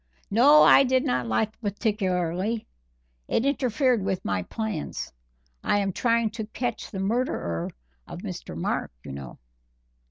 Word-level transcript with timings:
"No, 0.31 0.63
I 0.63 0.83
did 0.83 1.05
not 1.05 1.27
like 1.27 1.49
it 1.49 1.61
particularly 1.61 2.65
it 3.27 3.45
interfered 3.45 4.01
with 4.03 4.25
my 4.25 4.41
plans; 4.41 5.13
I 5.63 5.77
am 5.77 5.93
trying 5.93 6.31
to 6.31 6.47
catch 6.47 6.89
the 6.89 6.97
murderer 6.99 7.69
of 8.07 8.21
Mr. 8.23 8.57
Mark, 8.57 8.91
you 9.03 9.11
know." 9.11 9.37